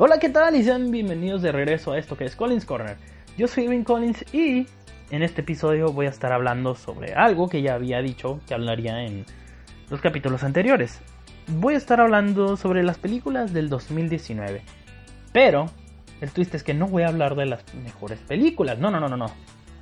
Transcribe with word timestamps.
Hola, 0.00 0.20
¿qué 0.20 0.28
tal? 0.28 0.54
Y 0.54 0.62
sean 0.62 0.92
bienvenidos 0.92 1.42
de 1.42 1.50
regreso 1.50 1.90
a 1.90 1.98
esto 1.98 2.16
que 2.16 2.24
es 2.24 2.36
Collins 2.36 2.64
Corner. 2.64 2.96
Yo 3.36 3.48
soy 3.48 3.64
Irving 3.64 3.82
Collins 3.82 4.24
y 4.32 4.68
en 5.10 5.24
este 5.24 5.40
episodio 5.40 5.90
voy 5.90 6.06
a 6.06 6.10
estar 6.10 6.32
hablando 6.32 6.76
sobre 6.76 7.14
algo 7.14 7.48
que 7.48 7.62
ya 7.62 7.74
había 7.74 8.00
dicho 8.00 8.38
que 8.46 8.54
hablaría 8.54 9.02
en 9.02 9.26
los 9.90 10.00
capítulos 10.00 10.44
anteriores. 10.44 11.00
Voy 11.48 11.74
a 11.74 11.78
estar 11.78 12.00
hablando 12.00 12.56
sobre 12.56 12.84
las 12.84 12.96
películas 12.96 13.52
del 13.52 13.68
2019. 13.68 14.62
Pero 15.32 15.66
el 16.20 16.30
twist 16.30 16.54
es 16.54 16.62
que 16.62 16.74
no 16.74 16.86
voy 16.86 17.02
a 17.02 17.08
hablar 17.08 17.34
de 17.34 17.46
las 17.46 17.64
mejores 17.74 18.20
películas. 18.20 18.78
No, 18.78 18.92
no, 18.92 19.00
no, 19.00 19.08
no, 19.08 19.16
no. 19.16 19.32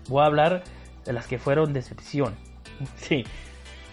Voy 0.08 0.22
a 0.22 0.26
hablar 0.26 0.64
de 1.04 1.12
las 1.12 1.26
que 1.26 1.38
fueron 1.38 1.74
decepción. 1.74 2.34
Sí. 2.96 3.24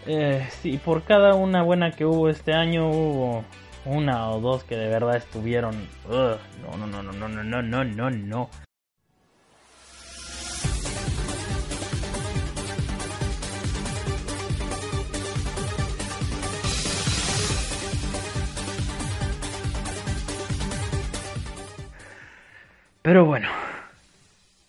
Eh, 0.06 0.48
sí, 0.62 0.80
por 0.84 1.04
cada 1.04 1.36
una 1.36 1.64
buena 1.64 1.92
que 1.92 2.06
hubo 2.06 2.30
este 2.30 2.54
año 2.54 2.90
hubo 2.90 3.46
una 3.86 4.30
o 4.32 4.40
dos 4.40 4.64
que 4.64 4.76
de 4.76 4.88
verdad 4.88 5.18
estuvieron. 5.18 5.88
no, 6.10 6.78
no, 6.78 6.88
no, 6.88 7.04
no, 7.04 7.28
no, 7.28 7.44
no, 7.44 7.62
no, 7.62 7.84
no, 7.84 8.10
no. 8.10 8.50
Pero 23.04 23.26
bueno, 23.26 23.50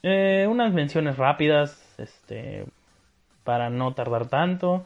eh, 0.03 0.47
unas 0.51 0.73
menciones 0.73 1.17
rápidas, 1.17 1.81
este, 1.99 2.67
para 3.45 3.71
no 3.71 3.95
tardar 3.95 4.27
tanto. 4.29 4.85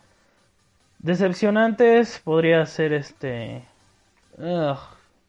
Decepcionantes 0.99 2.21
podría 2.23 2.67
ser 2.67 2.93
este, 2.93 3.63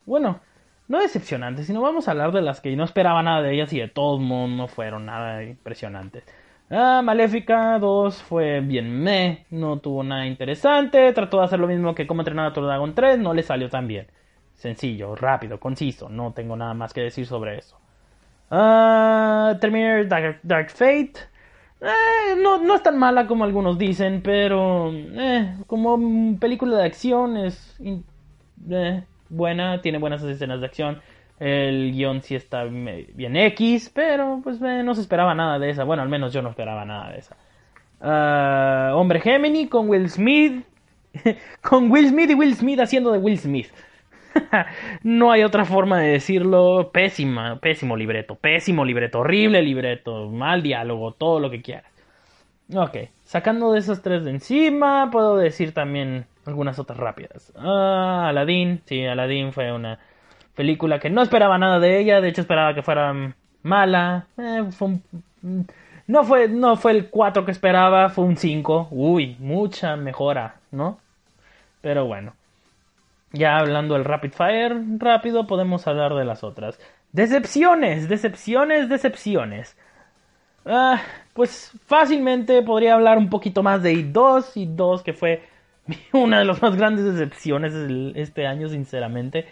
bueno, 0.05 0.39
no 0.87 0.99
decepcionantes, 0.99 1.67
sino 1.67 1.81
vamos 1.81 2.07
a 2.07 2.11
hablar 2.11 2.31
de 2.31 2.41
las 2.41 2.61
que 2.61 2.75
no 2.75 2.83
esperaba 2.83 3.21
nada 3.23 3.41
de 3.41 3.53
ellas 3.53 3.71
y 3.73 3.79
de 3.79 3.87
todos 3.87 4.19
modos 4.19 4.49
no 4.49 4.67
fueron 4.67 5.05
nada 5.05 5.43
impresionantes. 5.43 6.23
Ah, 6.71 7.01
Maléfica 7.03 7.79
2 7.79 8.21
fue 8.21 8.59
bien 8.61 9.01
meh, 9.01 9.45
no 9.49 9.79
tuvo 9.79 10.03
nada 10.03 10.27
interesante, 10.27 11.11
trató 11.13 11.39
de 11.39 11.45
hacer 11.45 11.59
lo 11.59 11.67
mismo 11.67 11.95
que 11.95 12.05
como 12.05 12.21
entrenar 12.21 12.47
a 12.47 12.61
Dragon 12.61 12.93
3, 12.93 13.19
no 13.19 13.33
le 13.33 13.43
salió 13.43 13.69
tan 13.69 13.87
bien. 13.87 14.07
Sencillo, 14.55 15.15
rápido, 15.15 15.59
conciso, 15.59 16.09
no 16.09 16.33
tengo 16.33 16.55
nada 16.55 16.73
más 16.73 16.93
que 16.93 17.01
decir 17.01 17.25
sobre 17.25 17.57
eso. 17.57 17.77
Ah, 18.51 19.57
Terminator 19.61 20.39
Dark, 20.43 20.69
Fate. 20.71 21.13
Eh, 21.81 22.35
no, 22.37 22.57
no 22.57 22.75
es 22.75 22.83
tan 22.83 22.97
mala 22.97 23.25
como 23.25 23.45
algunos 23.45 23.77
dicen, 23.77 24.21
pero 24.21 24.91
eh, 24.93 25.55
como 25.67 26.37
película 26.39 26.77
de 26.77 26.85
acción 26.85 27.37
es 27.37 27.79
eh, 28.69 29.03
buena, 29.29 29.81
tiene 29.81 29.97
buenas 29.97 30.23
escenas 30.23 30.59
de 30.59 30.65
acción. 30.65 31.01
El 31.39 31.93
guion 31.93 32.21
sí 32.21 32.35
está 32.35 32.65
bien 32.65 33.35
X, 33.37 33.91
pero 33.93 34.41
pues 34.43 34.61
eh, 34.61 34.83
no 34.83 34.93
se 34.93 35.01
esperaba 35.01 35.33
nada 35.35 35.57
de 35.57 35.69
esa. 35.69 35.85
Bueno, 35.85 36.03
al 36.03 36.09
menos 36.09 36.33
yo 36.33 36.41
no 36.41 36.49
esperaba 36.49 36.83
nada 36.83 37.11
de 37.11 37.19
esa. 37.19 37.37
Ah, 38.01 38.91
Hombre 38.95 39.21
Gemini 39.21 39.67
con 39.67 39.89
Will 39.89 40.09
Smith. 40.09 40.65
con 41.61 41.89
Will 41.89 42.09
Smith 42.09 42.29
y 42.31 42.33
Will 42.33 42.55
Smith 42.55 42.79
haciendo 42.79 43.11
de 43.11 43.19
Will 43.19 43.37
Smith. 43.37 43.69
no 45.03 45.31
hay 45.31 45.43
otra 45.43 45.65
forma 45.65 45.99
de 45.99 46.09
decirlo. 46.09 46.91
Pésima, 46.91 47.59
pésimo 47.59 47.95
libreto, 47.95 48.35
pésimo 48.35 48.83
libreto, 48.83 49.19
horrible 49.19 49.61
libreto, 49.61 50.29
mal 50.29 50.61
diálogo, 50.61 51.13
todo 51.13 51.39
lo 51.39 51.49
que 51.49 51.61
quieras. 51.61 51.91
Ok, 52.75 52.97
sacando 53.23 53.71
de 53.71 53.79
esas 53.79 54.03
tres 54.03 54.23
de 54.23 54.31
encima, 54.31 55.09
puedo 55.11 55.37
decir 55.37 55.73
también 55.73 56.25
algunas 56.49 56.77
otras 56.79 56.97
rápidas. 56.97 57.53
Ah, 57.55 58.27
Aladdin, 58.29 58.81
sí, 58.85 59.05
Aladdin 59.05 59.53
fue 59.53 59.71
una 59.71 59.99
película 60.55 60.99
que 60.99 61.09
no 61.09 61.21
esperaba 61.21 61.57
nada 61.57 61.79
de 61.79 61.99
ella, 61.99 62.19
de 62.19 62.29
hecho 62.29 62.41
esperaba 62.41 62.73
que 62.73 62.83
fuera 62.83 63.13
mala. 63.63 64.27
Eh, 64.37 64.65
fue 64.71 64.99
no, 66.09 66.23
fue, 66.23 66.47
no 66.47 66.75
fue 66.75 66.91
el 66.93 67.09
4 67.09 67.45
que 67.45 67.51
esperaba, 67.51 68.09
fue 68.09 68.25
un 68.25 68.35
5. 68.35 68.87
Uy, 68.89 69.35
mucha 69.39 69.95
mejora, 69.95 70.55
¿no? 70.71 70.99
Pero 71.81 72.05
bueno. 72.05 72.33
Ya 73.31 73.59
hablando 73.59 73.93
del 73.93 74.05
Rapid 74.05 74.31
Fire 74.31 74.75
rápido, 74.97 75.45
podemos 75.45 75.85
hablar 75.85 76.15
de 76.15 76.25
las 76.25 76.43
otras. 76.43 76.79
Decepciones, 77.11 78.09
decepciones, 78.09 78.89
decepciones. 78.89 79.77
Ah, 80.65 80.99
pues 81.33 81.71
fácilmente 81.85 82.63
podría 82.63 82.95
hablar 82.95 83.19
un 83.19 83.29
poquito 83.29 83.61
más 83.61 83.83
de 83.83 83.93
I2, 83.93 84.55
I2 84.55 85.03
que 85.03 85.13
fue 85.13 85.43
una 86.13 86.39
de 86.39 86.45
las 86.45 86.61
más 86.61 86.75
grandes 86.75 87.05
decepciones 87.05 87.73
este 88.15 88.47
año, 88.47 88.69
sinceramente. 88.69 89.45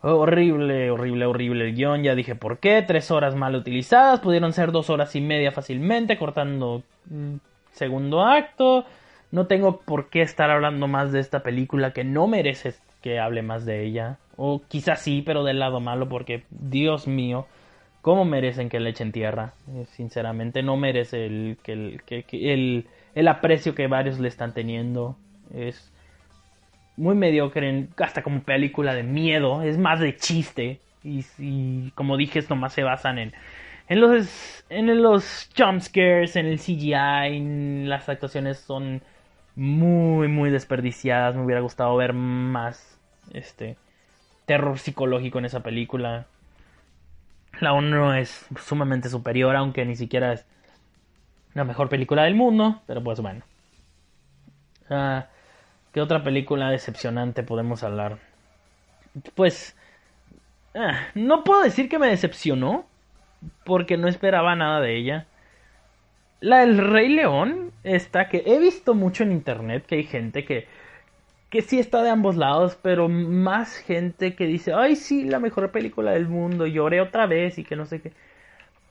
Horrible, 0.00 0.90
horrible, 0.90 1.26
horrible 1.26 1.68
el 1.68 1.74
guion. 1.74 2.02
Ya 2.02 2.14
dije 2.14 2.34
por 2.34 2.58
qué. 2.58 2.82
Tres 2.82 3.10
horas 3.10 3.34
mal 3.36 3.54
utilizadas. 3.54 4.20
Pudieron 4.20 4.52
ser 4.52 4.72
dos 4.72 4.90
horas 4.90 5.14
y 5.14 5.20
media 5.20 5.52
fácilmente. 5.52 6.18
Cortando 6.18 6.82
mm, 7.08 7.36
segundo 7.72 8.22
acto. 8.22 8.84
No 9.30 9.46
tengo 9.46 9.80
por 9.80 10.10
qué 10.10 10.22
estar 10.22 10.50
hablando 10.50 10.88
más 10.88 11.12
de 11.12 11.20
esta 11.20 11.42
película 11.42 11.92
que 11.92 12.04
no 12.04 12.26
merece 12.26 12.74
que 13.00 13.18
hable 13.18 13.42
más 13.42 13.64
de 13.64 13.84
ella. 13.84 14.18
O 14.36 14.62
quizás 14.68 15.00
sí, 15.00 15.22
pero 15.24 15.44
del 15.44 15.58
lado 15.58 15.80
malo 15.80 16.08
porque, 16.08 16.44
Dios 16.50 17.06
mío, 17.06 17.46
¿cómo 18.02 18.24
merecen 18.24 18.68
que 18.68 18.80
le 18.80 18.90
echen 18.90 19.12
tierra? 19.12 19.54
Eh, 19.74 19.86
sinceramente, 19.92 20.62
no 20.62 20.76
merece 20.76 21.26
el, 21.26 21.58
el, 21.64 22.86
el 23.14 23.28
aprecio 23.28 23.74
que 23.74 23.86
varios 23.86 24.18
le 24.18 24.28
están 24.28 24.52
teniendo. 24.52 25.16
Es 25.52 25.92
muy 26.96 27.14
mediocre, 27.14 27.88
hasta 27.98 28.22
como 28.22 28.42
película 28.42 28.94
de 28.94 29.02
miedo, 29.02 29.62
es 29.62 29.78
más 29.78 30.00
de 30.00 30.16
chiste. 30.16 30.80
Y, 31.04 31.90
como 31.92 32.16
dije, 32.16 32.38
esto 32.38 32.54
más 32.54 32.72
se 32.72 32.84
basan 32.84 33.18
en, 33.18 33.32
en 33.88 34.00
los, 34.00 34.64
en 34.68 35.02
los 35.02 35.50
jumpscares, 35.56 36.36
en 36.36 36.46
el 36.46 36.58
CGI, 36.58 37.86
las 37.86 38.08
actuaciones 38.08 38.58
son 38.58 39.02
muy, 39.56 40.28
muy 40.28 40.50
desperdiciadas. 40.50 41.34
Me 41.34 41.44
hubiera 41.44 41.60
gustado 41.60 41.96
ver 41.96 42.12
más 42.12 42.98
este 43.32 43.76
terror 44.46 44.78
psicológico 44.78 45.38
en 45.38 45.46
esa 45.46 45.60
película. 45.60 46.26
La 47.60 47.72
1 47.72 48.14
es 48.14 48.46
sumamente 48.64 49.08
superior, 49.08 49.56
aunque 49.56 49.84
ni 49.84 49.96
siquiera 49.96 50.32
es 50.32 50.46
la 51.54 51.64
mejor 51.64 51.88
película 51.88 52.24
del 52.24 52.34
mundo, 52.34 52.80
pero 52.86 53.02
pues 53.02 53.20
bueno. 53.20 53.42
Ah, 54.88 55.26
¿Qué 55.92 56.00
otra 56.00 56.24
película 56.24 56.70
decepcionante 56.70 57.42
podemos 57.42 57.82
hablar? 57.82 58.18
Pues... 59.34 59.76
Ah, 60.74 61.08
no 61.14 61.44
puedo 61.44 61.62
decir 61.62 61.90
que 61.90 61.98
me 61.98 62.08
decepcionó, 62.08 62.86
porque 63.64 63.98
no 63.98 64.08
esperaba 64.08 64.56
nada 64.56 64.80
de 64.80 64.96
ella. 64.96 65.26
La 66.40 66.60
del 66.60 66.78
Rey 66.78 67.08
León 67.08 67.72
está 67.84 68.28
que 68.28 68.42
he 68.46 68.58
visto 68.58 68.94
mucho 68.94 69.22
en 69.22 69.32
internet 69.32 69.84
que 69.86 69.96
hay 69.96 70.04
gente 70.04 70.44
que 70.44 70.66
que 71.50 71.60
sí 71.60 71.78
está 71.78 72.02
de 72.02 72.08
ambos 72.08 72.36
lados, 72.36 72.78
pero 72.80 73.10
más 73.10 73.76
gente 73.76 74.34
que 74.34 74.46
dice, 74.46 74.72
"Ay, 74.72 74.96
sí, 74.96 75.24
la 75.24 75.38
mejor 75.38 75.70
película 75.70 76.12
del 76.12 76.26
mundo, 76.26 76.66
lloré 76.66 77.02
otra 77.02 77.26
vez 77.26 77.58
y 77.58 77.64
que 77.64 77.76
no 77.76 77.84
sé 77.86 78.00
qué." 78.00 78.12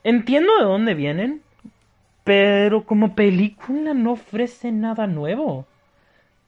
Entiendo 0.03 0.55
de 0.59 0.65
dónde 0.65 0.93
vienen, 0.93 1.41
pero 2.23 2.85
como 2.85 3.15
película 3.15 3.93
no 3.95 4.13
ofrece 4.13 4.71
nada 4.71 5.07
nuevo 5.07 5.67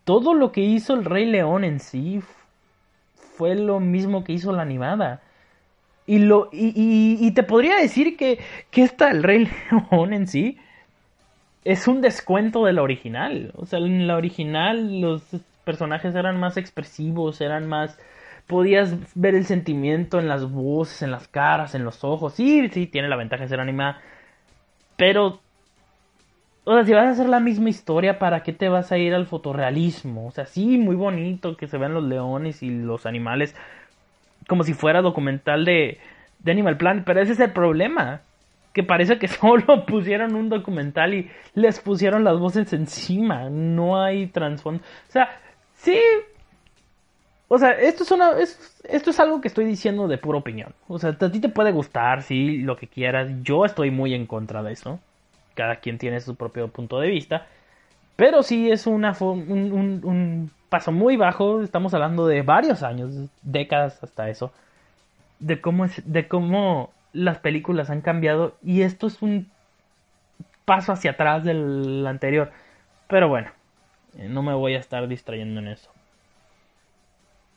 todo 0.03 0.34
lo 0.34 0.52
que 0.52 0.62
hizo 0.62 0.94
el 0.94 1.06
Rey 1.06 1.25
León 1.25 1.64
en 1.64 1.80
sí 1.80 2.22
fue 3.16 3.55
lo 3.55 3.79
mismo 3.79 4.23
que 4.23 4.34
hizo 4.34 4.52
la 4.52 4.61
animada. 4.61 5.22
Y, 6.05 6.20
lo, 6.20 6.50
y, 6.52 7.32
te 7.32 7.44
podría 7.44 7.78
decir 7.78 8.17
que, 8.17 8.40
que 8.72 8.84
esta, 8.84 9.09
el 9.09 9.23
Rey 9.23 9.47
León 9.91 10.14
en 10.14 10.28
sí, 10.28 10.58
es 11.64 11.88
un 11.88 12.02
descuento 12.02 12.66
de 12.66 12.73
la 12.73 12.82
original. 12.82 13.53
O 13.55 13.66
sea, 13.66 13.79
en 13.79 14.08
la 14.08 14.17
original 14.17 15.00
los 15.00 15.23
personajes 15.64 16.14
eran 16.16 16.40
más 16.40 16.58
expresivos, 16.58 17.41
eran 17.41 17.67
más... 17.67 17.97
Podías 18.47 18.97
ver 19.16 19.35
el 19.35 19.46
sentimiento 19.46 20.20
en 20.20 20.28
las 20.28 20.52
voces, 20.52 21.02
en 21.02 21.11
las 21.11 21.29
caras, 21.29 21.76
en 21.76 21.85
los 21.85 22.03
ojos. 22.03 22.34
Sí, 22.34 22.67
sí, 22.70 22.88
tiene 22.88 23.08
la 23.08 23.16
ventaja 23.16 23.44
de 23.44 23.49
ser 23.49 23.61
animada. 23.61 24.02
Pero 24.97 25.40
o 26.65 26.73
sea, 26.73 26.85
si 26.85 26.93
vas 26.93 27.05
a 27.05 27.09
hacer 27.11 27.27
la 27.27 27.41
misma 27.41 27.69
historia, 27.69 28.19
¿para 28.19 28.41
qué 28.41 28.53
te 28.53 28.69
vas 28.69 28.91
a 28.91 28.97
ir 28.97 29.13
al 29.13 29.25
fotorrealismo? 29.25 30.27
O 30.27 30.31
sea, 30.31 30.45
sí, 30.45 30.77
muy 30.77 30.95
bonito 30.95 31.57
que 31.57 31.67
se 31.67 31.77
vean 31.77 31.93
los 31.93 32.03
leones 32.03 32.63
y 32.63 32.69
los 32.69 33.05
animales 33.05 33.53
como 34.47 34.63
si 34.63 34.73
fuera 34.73 35.01
documental 35.01 35.65
de, 35.65 35.99
de 36.39 36.51
Animal 36.51 36.77
Planet, 36.77 37.03
pero 37.05 37.21
ese 37.21 37.33
es 37.33 37.39
el 37.39 37.51
problema. 37.51 38.21
Que 38.73 38.83
parece 38.83 39.19
que 39.19 39.27
solo 39.27 39.85
pusieron 39.85 40.35
un 40.35 40.49
documental 40.49 41.13
y 41.13 41.29
les 41.53 41.79
pusieron 41.79 42.23
las 42.23 42.39
voces 42.39 42.71
encima. 42.73 43.49
No 43.49 44.01
hay 44.01 44.27
trasfondo. 44.27 44.81
O 45.09 45.11
sea, 45.11 45.29
sí. 45.75 45.99
O 47.49 47.57
sea, 47.59 47.71
esto 47.71 48.03
es, 48.03 48.11
una, 48.11 48.31
esto 48.39 49.09
es 49.11 49.19
algo 49.19 49.41
que 49.41 49.47
estoy 49.47 49.65
diciendo 49.65 50.07
de 50.07 50.17
pura 50.17 50.39
opinión. 50.39 50.73
O 50.87 50.97
sea, 50.97 51.11
a 51.11 51.31
ti 51.31 51.39
te 51.39 51.49
puede 51.49 51.71
gustar, 51.71 52.23
sí, 52.23 52.59
lo 52.59 52.77
que 52.77 52.87
quieras. 52.87 53.29
Yo 53.43 53.65
estoy 53.65 53.91
muy 53.91 54.13
en 54.15 54.25
contra 54.25 54.63
de 54.63 54.73
eso 54.73 54.99
cada 55.55 55.78
quien 55.78 55.97
tiene 55.97 56.20
su 56.20 56.35
propio 56.35 56.67
punto 56.70 57.00
de 57.00 57.09
vista. 57.09 57.47
Pero 58.16 58.44
sí 58.44 58.72
es 58.72 58.85
un, 58.88 60.52
paso 60.70 60.91
muy 60.91 61.17
bajo, 61.17 61.61
estamos 61.61 61.94
hablando 61.94 62.28
de 62.28 62.41
varios 62.41 62.84
años, 62.84 63.14
décadas 63.41 64.03
hasta 64.03 64.29
eso. 64.29 64.52
de 65.40 65.61
cómo, 65.61 65.88
de 66.05 66.28
cómo 66.28 66.91
las 67.11 67.40
películas 67.40 67.90
han 67.90 68.02
cambiado 68.02 68.55
y 68.64 68.82
esto 68.82 69.08
es 69.08 69.22
un 69.22 69.52
paso 70.66 70.91
hacia 70.91 71.11
atrás 71.11 71.44
del 71.44 72.06
anterior. 72.08 72.52
Pero 73.08 73.28
bueno, 73.29 73.52
eh, 74.17 74.28
no 74.29 74.41
me 74.41 74.53
voy 74.53 74.76
a 74.76 74.79
estar 74.79 75.08
distrayendo 75.08 75.59
en 75.59 75.67
eso. 75.67 75.90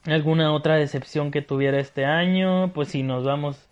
¿Alguna 0.05 0.53
otra 0.53 0.77
decepción 0.77 1.31
que 1.31 1.43
tuviera 1.43 1.79
este 1.81 2.05
año? 2.05 2.73
Pues 2.73 2.89
si 2.89 3.03
nos 3.03 3.25
vamos... 3.25 3.69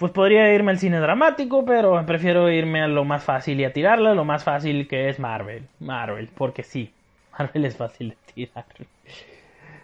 Pues 0.00 0.12
podría 0.12 0.54
irme 0.54 0.70
al 0.70 0.78
cine 0.78 0.98
dramático, 0.98 1.62
pero 1.66 2.06
prefiero 2.06 2.50
irme 2.50 2.80
a 2.80 2.88
lo 2.88 3.04
más 3.04 3.22
fácil 3.22 3.60
y 3.60 3.64
a 3.64 3.74
tirarla, 3.74 4.14
lo 4.14 4.24
más 4.24 4.44
fácil 4.44 4.88
que 4.88 5.10
es 5.10 5.18
Marvel. 5.18 5.64
Marvel, 5.78 6.30
porque 6.34 6.62
sí, 6.62 6.90
Marvel 7.38 7.66
es 7.66 7.76
fácil 7.76 8.08
de 8.08 8.16
tirar. 8.32 8.64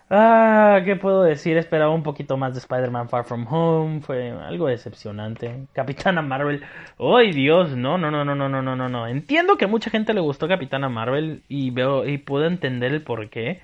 Ah, 0.09 0.81
¿qué 0.87 0.97
puedo 0.97 1.23
decir? 1.23 1.59
Esperaba 1.59 1.93
un 1.93 2.03
poquito 2.03 2.39
más 2.39 2.55
de 2.55 2.61
Spider-Man 2.61 3.11
Far 3.11 3.27
From 3.27 3.47
Home. 3.53 4.01
Fue 4.01 4.31
algo 4.31 4.69
decepcionante. 4.69 5.67
Capitana 5.75 6.23
Marvel. 6.23 6.63
¡Ay, 6.99 7.33
Dios! 7.33 7.77
No, 7.77 7.99
no, 7.99 8.11
no, 8.11 8.25
no, 8.25 8.35
no, 8.35 8.49
no, 8.49 8.63
no, 8.63 8.75
no, 8.75 8.89
no. 8.89 9.07
Entiendo 9.07 9.59
que 9.59 9.67
mucha 9.67 9.91
gente 9.91 10.15
le 10.15 10.21
gustó 10.21 10.49
Capitana 10.49 10.89
Marvel 10.89 11.43
y 11.49 11.73
veo 11.73 12.09
y 12.09 12.17
puedo 12.17 12.47
entender 12.47 12.91
el 12.93 13.03
por 13.03 13.29
qué. 13.29 13.61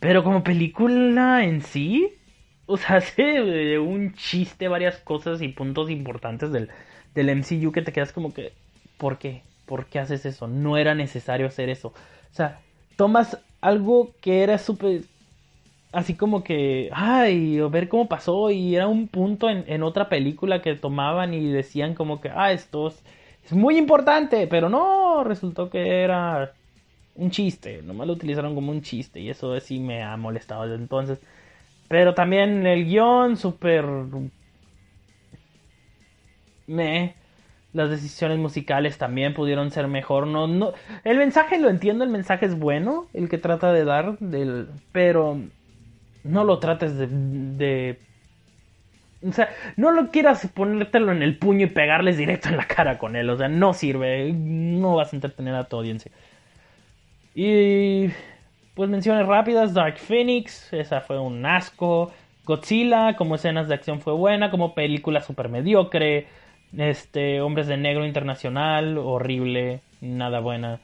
Pero 0.00 0.24
como 0.24 0.42
película 0.42 1.44
en 1.44 1.60
sí, 1.60 2.14
o 2.76 2.76
sea, 2.76 2.96
hace 2.96 3.78
un 3.78 4.14
chiste 4.14 4.68
varias 4.68 4.98
cosas 4.98 5.42
y 5.42 5.48
puntos 5.48 5.90
importantes 5.90 6.52
del, 6.52 6.70
del 7.14 7.30
MCU 7.30 7.72
que 7.72 7.82
te 7.82 7.92
quedas 7.92 8.12
como 8.12 8.34
que, 8.34 8.52
¿por 8.98 9.18
qué? 9.18 9.42
¿Por 9.66 9.86
qué 9.86 9.98
haces 9.98 10.26
eso? 10.26 10.46
No 10.46 10.76
era 10.76 10.94
necesario 10.94 11.46
hacer 11.46 11.68
eso. 11.68 11.88
O 11.88 12.34
sea, 12.34 12.60
tomas 12.96 13.38
algo 13.60 14.14
que 14.20 14.42
era 14.42 14.58
súper 14.58 15.02
así 15.92 16.14
como 16.14 16.44
que, 16.44 16.90
ay, 16.92 17.58
ver 17.70 17.88
cómo 17.88 18.06
pasó 18.08 18.50
y 18.50 18.76
era 18.76 18.86
un 18.86 19.08
punto 19.08 19.48
en, 19.48 19.64
en, 19.66 19.82
otra 19.82 20.08
película 20.10 20.60
que 20.60 20.74
tomaban 20.74 21.32
y 21.32 21.48
decían 21.48 21.94
como 21.94 22.20
que, 22.20 22.28
ah, 22.28 22.52
esto 22.52 22.88
es, 22.88 23.02
es, 23.44 23.52
muy 23.52 23.78
importante, 23.78 24.46
pero 24.46 24.68
no, 24.68 25.24
resultó 25.24 25.70
que 25.70 26.02
era 26.02 26.52
un 27.14 27.30
chiste, 27.30 27.82
nomás 27.82 28.06
lo 28.08 28.12
utilizaron 28.12 28.54
como 28.54 28.72
un 28.72 28.82
chiste 28.82 29.20
y 29.20 29.30
eso 29.30 29.58
sí 29.60 29.78
me 29.78 30.02
ha 30.02 30.16
molestado 30.18 30.64
desde 30.64 30.76
entonces. 30.76 31.18
Pero 31.88 32.14
también 32.14 32.66
el 32.66 32.84
guion, 32.84 33.36
súper... 33.36 33.84
Me... 36.66 37.14
Las 37.72 37.90
decisiones 37.90 38.38
musicales 38.38 38.96
también 38.96 39.34
pudieron 39.34 39.70
ser 39.70 39.86
mejor. 39.86 40.26
No, 40.26 40.46
no, 40.46 40.72
el 41.04 41.18
mensaje 41.18 41.58
lo 41.58 41.68
entiendo, 41.68 42.04
el 42.04 42.10
mensaje 42.10 42.46
es 42.46 42.58
bueno, 42.58 43.06
el 43.12 43.28
que 43.28 43.36
trata 43.36 43.70
de 43.70 43.84
dar, 43.84 44.18
del, 44.18 44.68
pero 44.92 45.38
no 46.24 46.44
lo 46.44 46.58
trates 46.58 46.96
de, 46.96 47.06
de, 47.06 47.98
O 49.22 49.32
sea, 49.32 49.50
no 49.76 49.90
lo 49.90 50.10
quieras 50.10 50.48
ponértelo 50.54 51.12
en 51.12 51.22
el 51.22 51.38
puño 51.38 51.66
y 51.66 51.70
pegarles 51.70 52.16
directo 52.16 52.48
en 52.48 52.56
la 52.56 52.66
cara 52.66 52.98
con 52.98 53.14
él. 53.14 53.28
O 53.30 53.36
sea, 53.36 53.48
no 53.48 53.74
sirve. 53.74 54.32
No 54.32 54.94
vas 54.96 55.12
a 55.12 55.16
entretener 55.16 55.54
a 55.54 55.64
tu 55.64 55.76
audiencia. 55.76 56.10
Y... 57.34 58.08
Pues 58.76 58.90
menciones 58.90 59.26
rápidas, 59.26 59.72
Dark 59.72 59.96
Phoenix, 59.96 60.70
esa 60.70 61.00
fue 61.00 61.18
un 61.18 61.46
asco. 61.46 62.12
Godzilla, 62.44 63.16
como 63.16 63.36
escenas 63.36 63.68
de 63.68 63.74
acción 63.74 64.02
fue 64.02 64.12
buena, 64.12 64.50
como 64.50 64.74
película 64.74 65.22
super 65.22 65.48
mediocre. 65.48 66.26
Este, 66.76 67.40
Hombres 67.40 67.68
de 67.68 67.78
Negro 67.78 68.04
Internacional, 68.04 68.98
horrible, 68.98 69.80
nada 70.02 70.40
buena, 70.40 70.80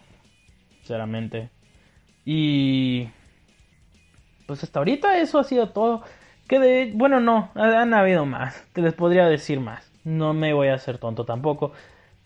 sinceramente. 0.79 1.51
Y 2.25 3.09
pues 4.47 4.65
hasta 4.65 4.79
ahorita 4.79 5.19
eso 5.19 5.39
ha 5.39 5.45
sido 5.45 5.69
todo. 5.69 6.03
Que 6.49 6.61
de, 6.61 6.93
bueno, 6.95 7.21
no, 7.21 7.51
han 7.55 7.93
habido 7.93 8.25
más. 8.25 8.67
Te 8.73 8.81
les 8.81 8.95
podría 8.95 9.27
decir 9.27 9.61
más. 9.61 9.93
No 10.03 10.33
me 10.33 10.55
voy 10.55 10.69
a 10.69 10.77
hacer 10.77 10.97
tonto 10.97 11.27
tampoco. 11.27 11.73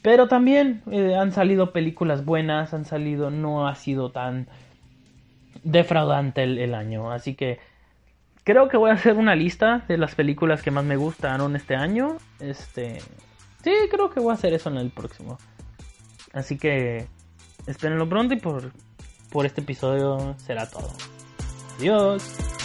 Pero 0.00 0.28
también 0.28 0.82
eh, 0.92 1.16
han 1.16 1.32
salido 1.32 1.72
películas 1.72 2.24
buenas, 2.24 2.72
han 2.72 2.84
salido, 2.84 3.32
no 3.32 3.66
ha 3.66 3.74
sido 3.74 4.12
tan 4.12 4.46
defraudante 5.66 6.44
el, 6.44 6.74
año. 6.74 7.10
Así 7.10 7.34
que 7.34 7.58
creo 8.44 8.68
que 8.68 8.76
voy 8.76 8.90
a 8.90 8.94
hacer 8.94 9.16
una 9.16 9.34
lista 9.34 9.84
de 9.88 9.98
las 9.98 10.14
películas 10.14 10.62
que 10.62 10.70
más 10.70 10.84
me 10.84 10.96
gustaron 10.96 11.56
este 11.56 11.74
año. 11.74 12.16
Este, 12.40 13.00
sí, 13.62 13.72
creo 13.90 14.10
que 14.10 14.20
voy 14.20 14.30
a 14.30 14.34
hacer 14.34 14.54
eso 14.54 14.70
en 14.70 14.78
el 14.78 14.90
próximo. 14.90 15.38
Así 16.32 16.56
que 16.56 17.06
espérenlo 17.66 18.08
pronto 18.08 18.34
y 18.34 18.38
por, 18.38 18.72
por 19.30 19.44
este 19.44 19.60
episodio 19.60 20.34
será 20.38 20.68
todo. 20.70 20.92
Adiós. 21.78 22.55